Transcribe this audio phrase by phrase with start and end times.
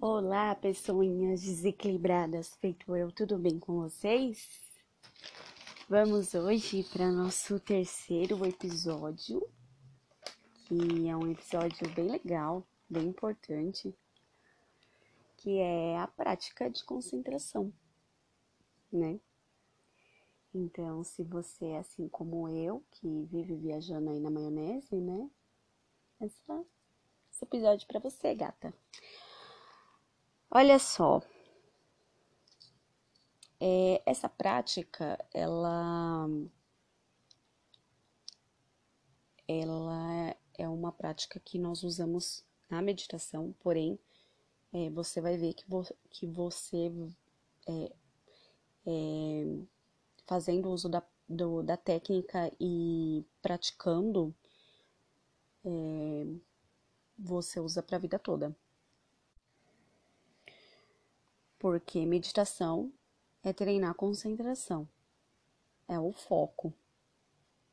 [0.00, 4.48] Olá, pessoinhas desequilibradas, feito eu, tudo bem com vocês?
[5.88, 9.44] Vamos hoje para nosso terceiro episódio,
[10.66, 13.92] que é um episódio bem legal, bem importante,
[15.36, 17.72] que é a prática de concentração,
[18.92, 19.18] né?
[20.54, 25.28] Então, se você é assim como eu, que vive viajando aí na maionese, né?
[26.20, 26.64] Essa,
[27.32, 28.72] esse episódio para você, gata.
[30.50, 31.20] Olha só,
[33.60, 36.26] é, essa prática, ela,
[39.46, 43.98] ela é uma prática que nós usamos na meditação, porém,
[44.72, 46.90] é, você vai ver que, vo, que você,
[47.68, 47.92] é,
[48.86, 49.44] é,
[50.26, 54.34] fazendo uso da, do, da técnica e praticando,
[55.64, 56.26] é,
[57.18, 58.56] você usa para a vida toda
[61.58, 62.92] porque meditação
[63.42, 64.88] é treinar concentração,
[65.88, 66.72] é o foco.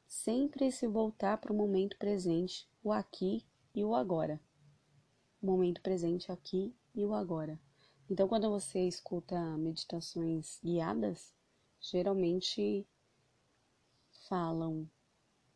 [0.07, 4.39] Sempre se voltar para o momento presente, o aqui e o agora.
[5.41, 7.59] O momento presente aqui e o agora.
[8.09, 11.33] Então, quando você escuta meditações guiadas,
[11.79, 12.87] geralmente
[14.27, 14.89] falam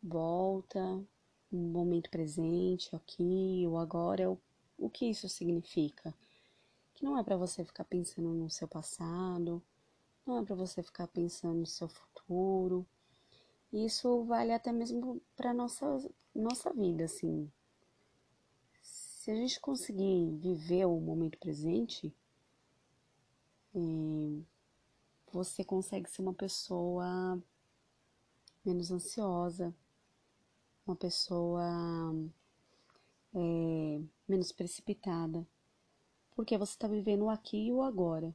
[0.02, 1.04] volta,
[1.52, 4.30] momento presente, aqui, o agora.
[4.30, 4.40] O,
[4.78, 6.14] o que isso significa?
[7.00, 9.64] Que não é para você ficar pensando no seu passado,
[10.26, 12.86] não é para você ficar pensando no seu futuro.
[13.72, 15.86] Isso vale até mesmo para nossa
[16.36, 17.50] nossa vida, assim.
[18.82, 22.14] Se a gente conseguir viver o momento presente,
[23.74, 23.80] é,
[25.32, 27.42] você consegue ser uma pessoa
[28.66, 29.74] menos ansiosa,
[30.86, 31.64] uma pessoa
[33.34, 35.48] é, menos precipitada
[36.40, 38.34] porque você está vivendo o aqui e o agora.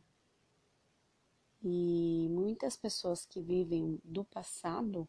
[1.62, 5.08] E muitas pessoas que vivem do passado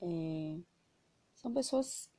[0.00, 0.58] é,
[1.36, 2.10] são pessoas,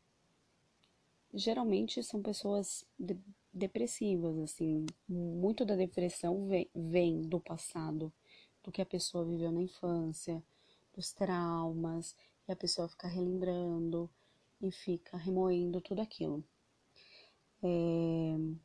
[1.33, 3.17] geralmente são pessoas de,
[3.51, 4.85] depressivas, assim.
[5.05, 8.13] Muito da depressão vem, vem do passado,
[8.63, 10.41] do que a pessoa viveu na infância,
[10.93, 12.15] dos traumas,
[12.47, 14.09] e a pessoa fica relembrando
[14.61, 16.41] e fica remoendo tudo aquilo.
[17.61, 18.64] É,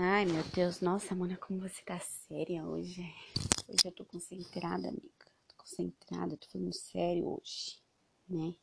[0.00, 3.02] Ai, meu Deus, nossa, Mona, como você tá séria hoje.
[3.66, 5.26] Hoje eu tô concentrada, amiga.
[5.48, 7.82] Tô concentrada, tô falando sério hoje,
[8.28, 8.54] né?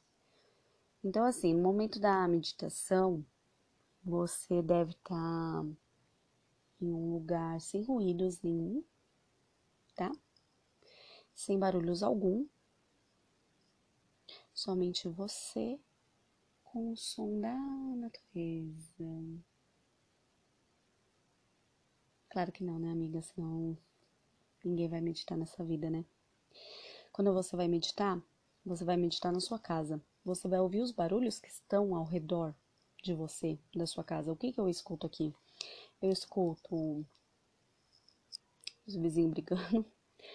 [1.03, 3.25] Então, assim, no momento da meditação,
[4.01, 5.65] você deve estar tá
[6.79, 8.81] em um lugar sem ruídos nenhum,
[9.93, 10.09] tá?
[11.33, 12.47] Sem barulhos algum.
[14.53, 15.77] Somente você
[16.63, 17.57] com o som da
[17.97, 19.43] natureza.
[22.35, 23.21] Claro que não, né, amiga?
[23.21, 23.77] Senão
[24.61, 26.03] ninguém vai meditar nessa vida, né?
[27.13, 28.21] Quando você vai meditar,
[28.65, 30.03] você vai meditar na sua casa.
[30.25, 32.53] Você vai ouvir os barulhos que estão ao redor
[33.01, 34.33] de você, da sua casa.
[34.33, 35.33] O que, que eu escuto aqui?
[36.01, 37.05] Eu escuto
[38.85, 39.85] os vizinhos brigando,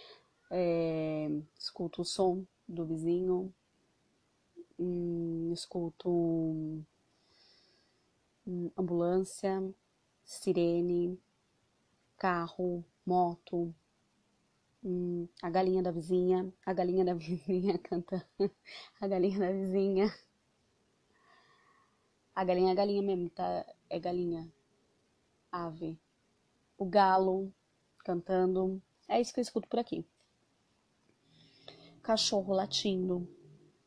[0.51, 3.53] é, escuto o som do vizinho,
[4.79, 6.09] hum, escuto
[8.47, 9.63] hum, ambulância,
[10.25, 11.21] sirene,
[12.21, 13.75] carro, moto,
[14.85, 18.29] hum, a galinha da vizinha, a galinha da vizinha canta,
[19.01, 20.15] a galinha da vizinha.
[22.35, 23.65] A galinha, a galinha mesmo, tá?
[23.89, 24.53] É galinha,
[25.51, 25.99] ave.
[26.77, 27.51] O galo
[28.05, 28.83] cantando.
[29.09, 30.05] É isso que eu escuto por aqui.
[32.03, 33.27] Cachorro latindo.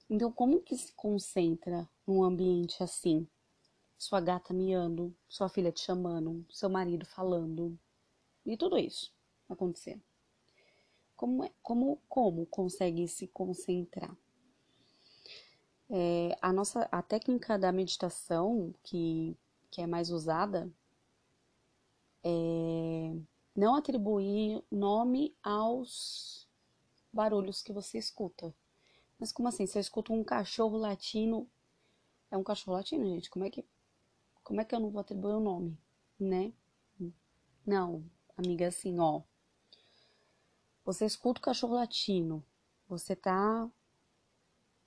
[0.10, 3.28] Então, como que se concentra num ambiente assim?
[3.96, 7.80] Sua gata miando, sua filha te chamando, seu marido falando,
[8.46, 9.14] e tudo isso
[9.50, 10.00] acontecer.
[11.16, 14.16] Como, é, como, como consegue se concentrar?
[15.90, 19.38] É, a nossa a técnica da meditação que,
[19.70, 20.72] que é mais usada
[22.24, 23.16] é
[23.56, 26.50] não atribuir nome aos
[27.12, 28.54] barulhos que você escuta.
[29.20, 29.68] Mas como assim?
[29.68, 31.48] Se eu escuto um cachorro latino,
[32.32, 33.30] é um cachorro latino, gente.
[33.30, 33.64] Como é que
[34.44, 35.78] como é que eu não vou atribuir o um nome,
[36.20, 36.52] né?
[37.66, 38.04] Não,
[38.38, 39.22] amiga, assim, ó.
[40.86, 42.44] Você escuta o cachorro latino,
[42.88, 43.70] você tá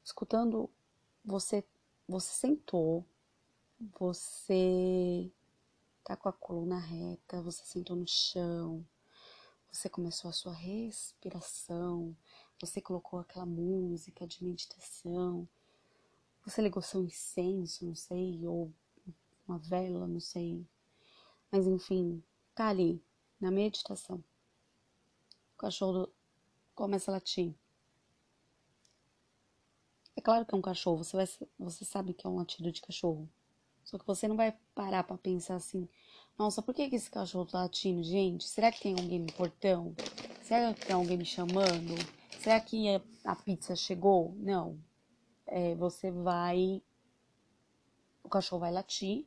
[0.04, 0.70] escutando,
[1.24, 1.64] você,
[2.08, 3.04] você sentou,
[3.98, 5.30] você
[6.04, 8.86] tá com a coluna reta, você sentou no chão,
[9.72, 12.16] você começou a sua respiração,
[12.60, 15.48] você colocou aquela música de meditação,
[16.44, 18.72] você ligou seu incenso, não sei, ou
[19.48, 20.64] uma vela, não sei.
[21.50, 22.22] Mas enfim,
[22.54, 23.02] tá ali,
[23.40, 24.22] na meditação.
[25.54, 26.08] O cachorro
[26.74, 27.54] começa a latir.
[30.14, 31.26] É claro que é um cachorro, você, vai,
[31.58, 33.28] você sabe que é um latido de cachorro.
[33.84, 35.88] Só que você não vai parar para pensar assim,
[36.38, 38.44] nossa, por que, que esse cachorro tá latindo, gente?
[38.44, 39.94] Será que tem alguém no portão?
[40.42, 41.94] Será que tem alguém me chamando?
[42.40, 42.86] Será que
[43.24, 44.34] a pizza chegou?
[44.38, 44.78] Não.
[45.46, 46.82] É, você vai.
[48.22, 49.26] O cachorro vai latir.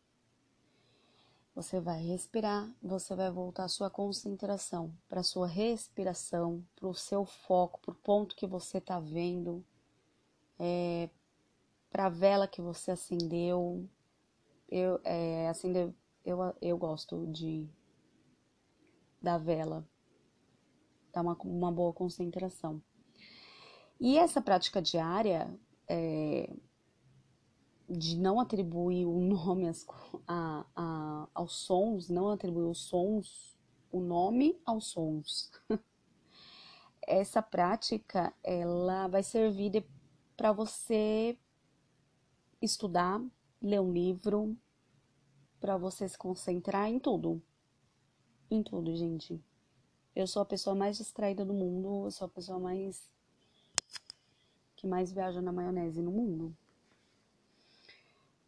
[1.59, 2.73] Você vai respirar.
[2.81, 7.95] Você vai voltar a sua concentração para sua respiração, para o seu foco, para o
[7.95, 9.61] ponto que você tá vendo,
[10.57, 11.09] é,
[11.91, 13.85] para a vela que você acendeu,
[14.69, 17.67] eu é, acender eu, eu gosto de
[19.21, 19.85] da vela
[21.11, 22.81] dá uma, uma boa concentração
[23.99, 25.53] e essa prática diária
[25.89, 26.49] é,
[27.89, 29.85] de não atribuir o nome às,
[30.27, 33.57] a, a, aos sons não atribuir os sons
[33.91, 35.51] o nome aos sons
[37.01, 39.85] essa prática ela vai servir
[40.37, 41.37] para você
[42.61, 43.21] estudar
[43.61, 44.57] ler um livro
[45.59, 47.41] para você se concentrar em tudo.
[48.49, 49.41] Em tudo, gente.
[50.15, 53.09] Eu sou a pessoa mais distraída do mundo, eu sou a pessoa mais
[54.75, 56.55] que mais viaja na maionese no mundo.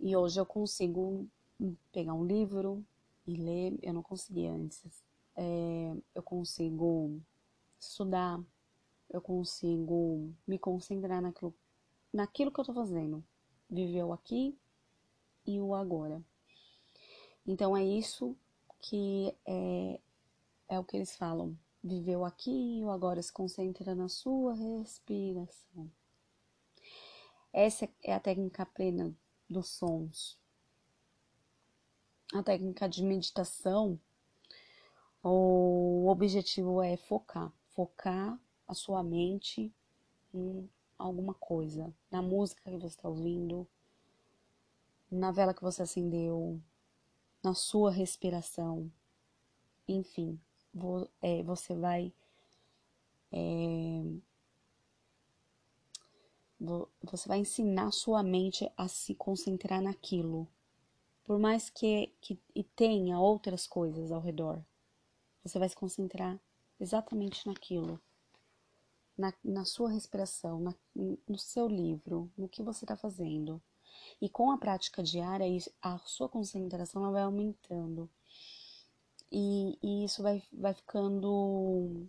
[0.03, 1.29] E hoje eu consigo
[1.91, 2.83] pegar um livro
[3.27, 5.03] e ler, eu não conseguia antes.
[5.35, 7.21] É, eu consigo
[7.79, 8.43] estudar,
[9.11, 11.53] eu consigo me concentrar naquilo,
[12.11, 13.23] naquilo que eu tô fazendo.
[13.69, 14.57] Viver o aqui
[15.45, 16.19] e o agora.
[17.45, 18.35] Então é isso
[18.79, 19.99] que é,
[20.67, 21.55] é o que eles falam.
[21.83, 25.91] Viveu aqui e o agora se concentra na sua respiração.
[27.53, 29.15] Essa é a técnica plena
[29.51, 30.39] dos sons.
[32.33, 33.99] A técnica de meditação,
[35.21, 39.71] o objetivo é focar, focar a sua mente
[40.33, 43.67] em alguma coisa, na música que você está ouvindo,
[45.11, 46.59] na vela que você acendeu,
[47.43, 48.89] na sua respiração.
[49.87, 50.39] Enfim,
[51.21, 52.13] é, você vai.
[53.31, 54.03] É,
[57.01, 60.47] você vai ensinar sua mente a se concentrar naquilo.
[61.23, 64.63] Por mais que, que e tenha outras coisas ao redor,
[65.43, 66.39] você vai se concentrar
[66.79, 67.99] exatamente naquilo.
[69.17, 70.75] Na, na sua respiração, na,
[71.27, 73.61] no seu livro, no que você está fazendo.
[74.21, 75.45] E com a prática diária,
[75.81, 78.09] a sua concentração vai aumentando.
[79.31, 82.07] E, e isso vai, vai ficando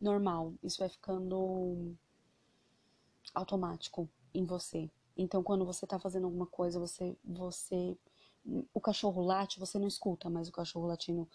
[0.00, 1.94] normal, isso vai ficando
[3.34, 4.90] automático em você.
[5.16, 7.96] Então, quando você tá fazendo alguma coisa, você, você,
[8.72, 11.28] o cachorro late, você não escuta mais o cachorro latindo.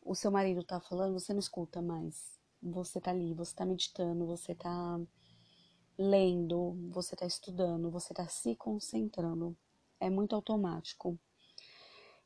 [0.00, 2.38] O seu marido tá falando, você não escuta mais.
[2.62, 5.00] Você tá ali, você tá meditando, você tá
[5.98, 9.56] lendo, você está estudando, você está se concentrando.
[10.00, 11.18] É muito automático.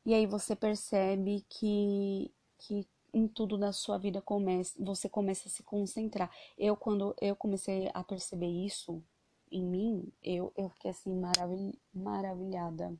[0.05, 5.51] E aí você percebe que, que em tudo da sua vida começa, você começa a
[5.51, 6.31] se concentrar.
[6.57, 9.03] Eu, quando eu comecei a perceber isso
[9.51, 12.95] em mim, eu, eu fiquei assim maravil, maravilhada.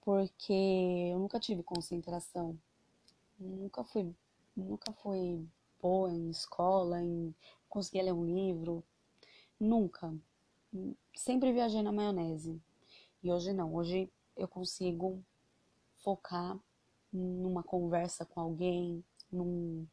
[0.00, 2.58] Porque eu nunca tive concentração.
[3.38, 4.14] Nunca fui,
[4.56, 5.46] nunca fui
[5.80, 7.34] boa em escola, em
[7.68, 8.84] conseguia ler um livro.
[9.58, 10.14] Nunca.
[11.14, 12.60] Sempre viajei na maionese.
[13.22, 13.74] E hoje não.
[13.74, 15.22] Hoje eu consigo
[16.02, 16.58] focar
[17.14, 19.86] numa conversa com alguém, num,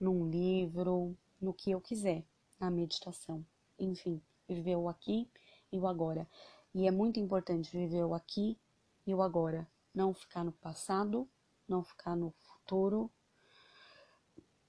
[0.00, 2.24] num livro, no que eu quiser,
[2.58, 3.44] na meditação.
[3.78, 5.30] Enfim, viver o aqui
[5.70, 6.26] e o agora.
[6.74, 8.58] E é muito importante viver o aqui
[9.06, 9.68] e o agora.
[9.94, 11.28] Não ficar no passado,
[11.68, 13.10] não ficar no futuro,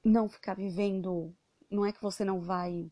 [0.03, 1.33] não ficar vivendo
[1.69, 2.89] não é que você não vai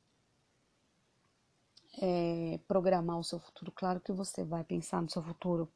[2.02, 3.72] é, programar o seu futuro.
[3.72, 5.72] Claro que você vai pensar no seu futuro,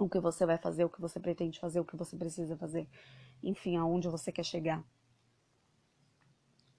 [0.00, 2.88] o que você vai fazer, o que você pretende fazer, o que você precisa fazer,
[3.42, 4.82] enfim, aonde você quer chegar.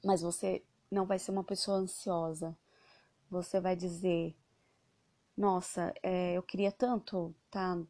[0.04, 2.58] Mas você não vai ser uma pessoa ansiosa.
[3.30, 4.36] Você vai dizer:
[5.38, 7.88] Nossa, é, eu queria tanto estar tá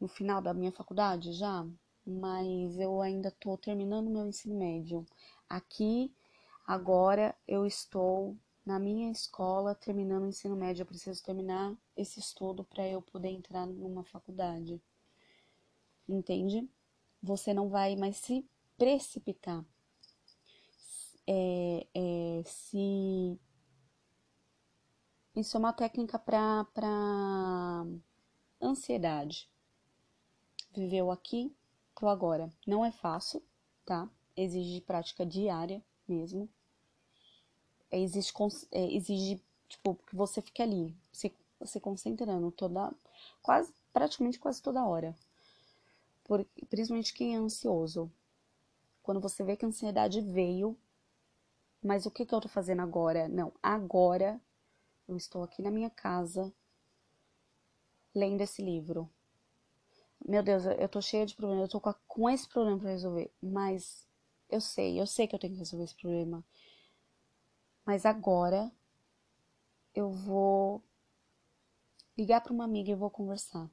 [0.00, 1.66] no final da minha faculdade já,
[2.06, 5.04] mas eu ainda estou terminando meu ensino médio.
[5.48, 6.14] Aqui,
[6.64, 10.82] agora, eu estou na minha escola terminando o ensino médio.
[10.82, 14.82] Eu preciso terminar esse estudo para eu poder entrar numa faculdade.
[16.08, 16.68] Entende?
[17.22, 18.44] Você não vai mais se
[18.76, 19.64] precipitar.
[21.28, 23.38] É, é, se
[25.34, 26.66] isso é uma técnica para
[28.60, 29.50] ansiedade.
[30.72, 31.54] Viver o aqui
[31.94, 32.52] pro agora.
[32.66, 33.42] Não é fácil,
[33.84, 34.08] tá?
[34.36, 36.48] Exige prática diária mesmo.
[37.90, 38.32] É, exige,
[38.72, 41.32] é, exige tipo, que você fique ali, se,
[41.64, 42.92] se concentrando toda,
[43.42, 45.16] quase, praticamente quase toda hora.
[46.24, 48.10] Por, principalmente quem é ansioso.
[49.02, 50.76] Quando você vê que a ansiedade veio,
[51.82, 53.28] mas o que, que eu tô fazendo agora?
[53.28, 54.40] Não, agora
[55.08, 56.52] eu estou aqui na minha casa
[58.14, 59.08] lendo esse livro.
[60.26, 64.04] Meu Deus, eu tô cheia de problemas, eu tô com esse problema para resolver, mas
[64.50, 66.42] eu sei, eu sei que eu tenho que resolver esse problema.
[67.86, 68.72] Mas agora
[69.94, 70.82] eu vou
[72.18, 73.70] ligar para uma amiga e vou conversar.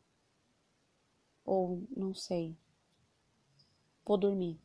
[1.43, 2.55] Ou não sei.
[4.05, 4.61] Vou dormir.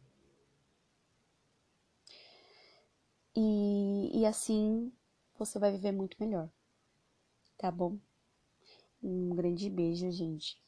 [3.34, 4.92] E, e assim
[5.38, 6.50] você vai viver muito melhor.
[7.56, 7.98] Tá bom?
[9.02, 10.62] Um grande beijo, gente.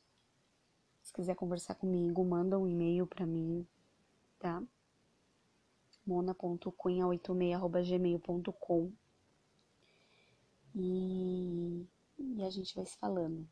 [1.02, 3.66] Se quiser conversar comigo, manda um e-mail para mim,
[4.38, 4.62] tá?
[6.10, 8.92] mona.cunha86.gmail.com
[10.74, 11.86] e,
[12.18, 13.48] e a gente vai se falando.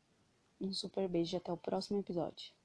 [0.61, 2.58] Um super beijo e até o próximo episódio.